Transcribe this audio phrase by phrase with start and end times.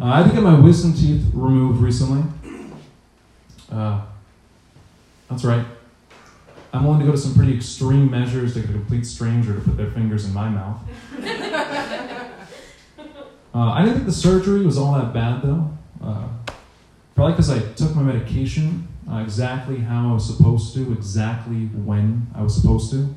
[0.00, 2.24] Uh, I had to get my wisdom teeth removed recently.
[3.70, 4.02] Uh,
[5.28, 5.64] that's right.
[6.72, 9.60] I'm willing to go to some pretty extreme measures to get a complete stranger to
[9.60, 10.80] put their fingers in my mouth.
[13.54, 15.70] Uh, I didn't think the surgery was all that bad though.
[16.02, 16.26] Uh,
[17.14, 22.26] probably because I took my medication uh, exactly how I was supposed to, exactly when
[22.34, 23.14] I was supposed to.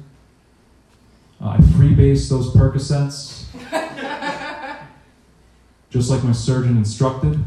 [1.42, 3.46] Uh, I freebased those Percocets,
[5.98, 7.44] just like my surgeon instructed.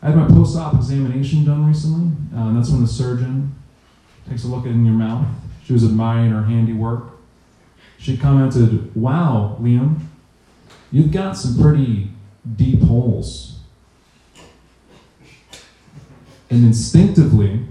[0.00, 3.54] I had my post-op examination done recently, uh, and that's when the surgeon
[4.28, 5.26] takes a look in your mouth.
[5.64, 7.10] She was admiring her handiwork.
[7.98, 9.96] She commented, "Wow, Liam,
[10.90, 12.10] you've got some pretty
[12.56, 13.58] deep holes."
[16.48, 17.66] And instinctively,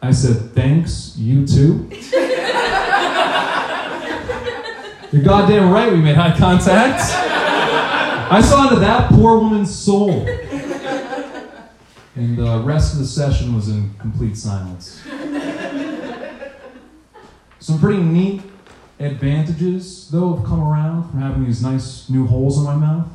[0.00, 1.90] I said, "Thanks, you too."
[5.16, 5.90] You're goddamn right.
[5.90, 7.00] We made eye contact.
[8.30, 10.10] I saw into that poor woman's soul.
[12.16, 15.02] And the rest of the session was in complete silence.
[17.60, 18.42] Some pretty neat
[19.00, 23.08] advantages, though, have come around from having these nice new holes in my mouth.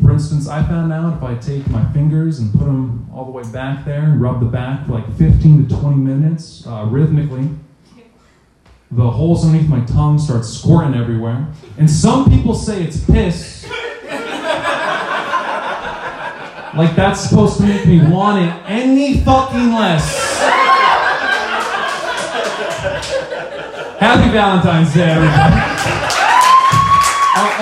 [0.00, 3.32] For instance, I found out if I take my fingers and put them all the
[3.32, 7.50] way back there and rub the back for like 15 to 20 minutes uh, rhythmically,
[8.94, 11.48] the holes underneath my tongue start squirting everywhere.
[11.78, 13.64] And some people say it's piss.
[16.76, 20.38] Like that's supposed to make me want it any fucking less.
[23.98, 26.23] Happy Valentine's Day, everybody.